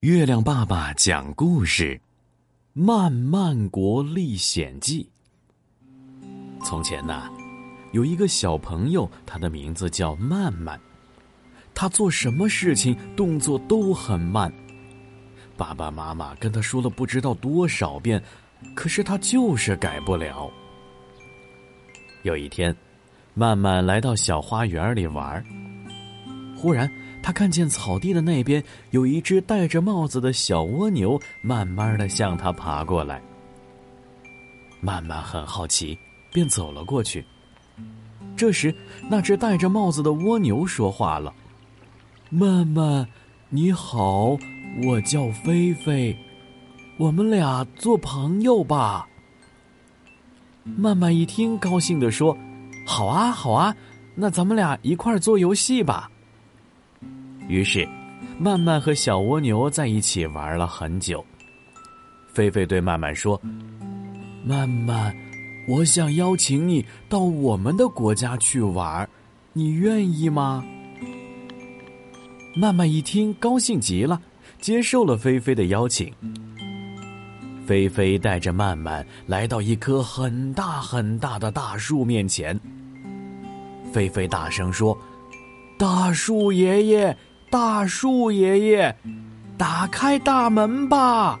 [0.00, 1.94] 月亮爸爸讲故事，
[2.72, 5.06] 《慢慢国历险记》。
[6.64, 7.28] 从前呢，
[7.92, 10.80] 有一个小朋友，他的名字叫慢慢。
[11.74, 14.50] 他做什么事情动作都很慢。
[15.54, 18.22] 爸爸妈妈跟他说了不知道多少遍，
[18.74, 20.50] 可是他就是改不了。
[22.22, 22.74] 有一天，
[23.34, 25.44] 慢慢来到小花园里玩，
[26.56, 26.90] 忽然。
[27.22, 33.20] 他看见草地的那边有一只戴着帽子的小蜗牛，慢慢的向他爬过来。
[34.80, 35.98] 慢慢很好奇，
[36.32, 37.24] 便走了过去。
[38.36, 38.74] 这时，
[39.10, 41.34] 那只戴着帽子的蜗牛说话了
[42.30, 43.06] ：“慢慢，
[43.50, 44.38] 你好，
[44.86, 46.16] 我叫菲菲，
[46.96, 49.06] 我们俩做朋友吧。”
[50.64, 52.36] 慢慢一听，高兴的说
[52.86, 53.76] ：“好啊，好啊，
[54.14, 56.10] 那咱们俩一块儿做游戏吧。”
[57.50, 57.86] 于是，
[58.38, 61.24] 曼曼和小蜗牛在一起玩了很久。
[62.32, 63.38] 菲菲对曼曼说
[64.46, 65.12] ：“曼曼，
[65.66, 69.06] 我想邀请你到我们的国家去玩，
[69.52, 70.64] 你愿意吗？”
[72.54, 74.22] 曼曼一听，高兴极了，
[74.60, 76.14] 接受了菲菲的邀请。
[77.66, 82.58] 菲菲带着曼曼来到一棵很大很大的大树面前。
[83.92, 84.96] 菲菲大声说
[85.76, 87.16] ：“大树爷爷！”
[87.50, 88.96] 大树爷爷，
[89.58, 91.40] 打开大门吧！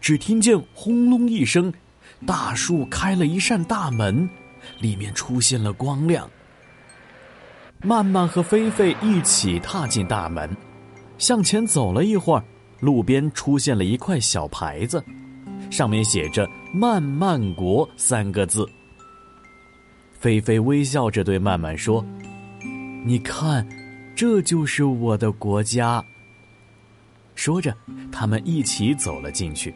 [0.00, 1.70] 只听见轰隆一声，
[2.26, 4.26] 大树开了一扇大门，
[4.80, 6.28] 里面出现了光亮。
[7.82, 10.48] 曼曼和菲菲一起踏进大门，
[11.18, 12.42] 向前走了一会儿，
[12.80, 15.04] 路边出现了一块小牌子，
[15.70, 18.66] 上面写着“慢慢国”三个字。
[20.18, 22.02] 菲菲微笑着对曼曼说
[23.04, 23.68] ：“你看。”
[24.14, 26.04] 这就是我的国家。
[27.34, 27.74] 说着，
[28.12, 29.74] 他们一起走了进去。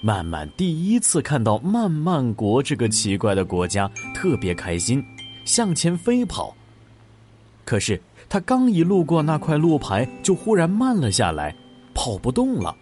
[0.00, 5.04] 曼曼第一次看到慢慢国这个奇怪的国家，特别开心，
[5.44, 6.56] 向前飞跑。
[7.64, 11.54] 可是他刚一路过那块路牌，就忽然慢了下来，
[11.94, 12.74] 跑不动了。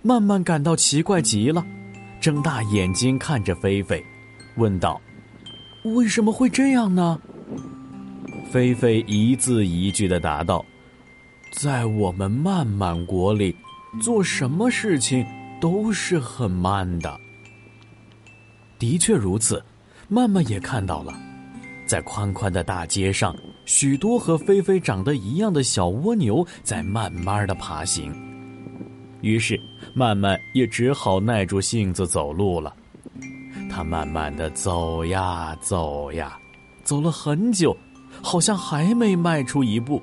[0.00, 1.62] 慢慢感到奇怪极了，
[2.20, 4.02] 睁大眼睛看着菲菲，
[4.56, 4.98] 问道
[5.84, 7.20] ：“为什么会这样呢？”
[8.52, 10.62] 菲菲一字一句的答道
[11.52, 13.56] ：“在我们慢慢国里，
[13.98, 15.24] 做什么事情
[15.58, 17.18] 都是很慢的。”
[18.78, 19.64] 的确如此，
[20.06, 21.18] 曼曼也看到了，
[21.86, 28.14] 在宽宽的大街上，许多和菲菲长得一样的小蜗牛在慢慢的爬行。
[29.22, 29.58] 于是，
[29.94, 32.76] 曼曼也只好耐住性子走路了。
[33.70, 36.38] 他慢慢的走呀走呀，
[36.84, 37.74] 走了很久。
[38.22, 40.02] 好像还没迈出一步。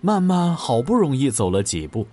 [0.00, 2.06] 慢慢好不容易走了几步，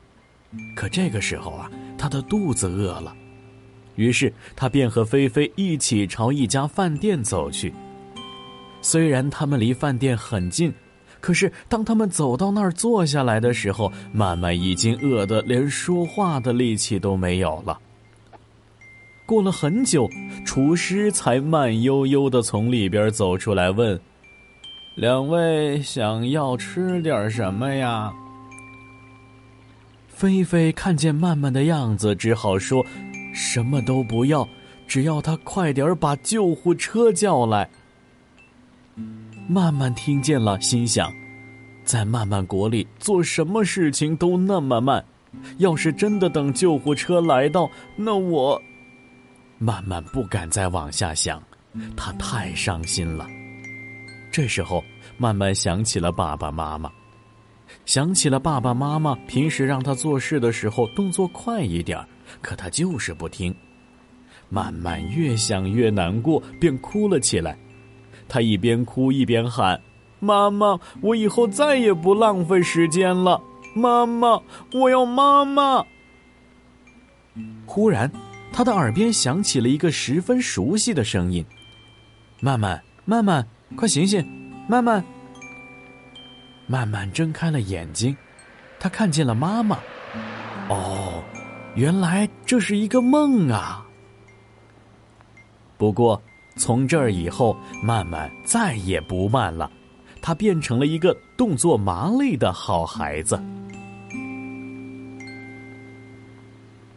[0.75, 3.15] 可这个时候啊，他的肚子饿了，
[3.95, 7.73] 于是他便和菲菲一起朝一家饭店走去。
[8.81, 10.73] 虽然他们离饭店很近，
[11.21, 17.79] 可是当他们走到那儿坐下来的时候，慢慢已经饿得连说话的力气都没有了。
[19.25, 20.09] 过了很久，
[20.45, 23.99] 厨师才慢悠悠的从里边走出来问。
[24.97, 28.11] 两位想要吃点什么呀？
[30.07, 32.83] 菲菲看见曼曼的样子，只好说
[33.31, 34.49] ：“什么都不要，
[34.87, 37.69] 只要他快点把救护车叫来。”
[39.47, 41.13] 曼曼听见了，心想
[41.85, 45.05] ：“在曼曼国里做什么事情都那么慢，
[45.59, 48.59] 要是真的等救护车来到，那我……”
[49.59, 51.39] 曼曼不敢再往下想，
[51.95, 53.27] 他太伤心了。
[54.31, 54.83] 这时候，
[55.17, 56.91] 慢慢想起了爸爸妈妈，
[57.85, 61.99] 想起了爸爸妈妈平时让他做事的时候动作快一点
[62.41, 63.55] 可他就是不听。
[64.49, 67.57] 慢慢越想越难过，便哭了起来。
[68.29, 69.81] 他一边哭一边喊
[70.19, 73.41] ：“妈妈，我以后再也不浪费时间了。
[73.75, 74.41] 妈妈，
[74.73, 75.83] 我要妈妈。”
[77.65, 78.09] 忽然，
[78.53, 81.45] 他的耳边响起了一个十分熟悉的声音
[82.39, 83.45] ：“慢慢，慢慢。”
[83.75, 84.25] 快醒醒，
[84.67, 85.03] 慢慢。
[86.65, 88.15] 慢慢睁开了眼睛，
[88.79, 89.77] 他看见了妈妈。
[90.69, 91.23] 哦，
[91.75, 93.85] 原来这是一个梦啊！
[95.77, 96.21] 不过
[96.55, 99.71] 从这儿以后，慢慢再也不慢了，
[100.21, 103.41] 他变成了一个动作麻利的好孩子。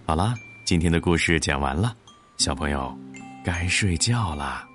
[0.07, 0.35] 好啦，
[0.65, 1.95] 今天的故事讲完了，
[2.39, 2.97] 小朋友
[3.45, 4.67] 该睡觉啦。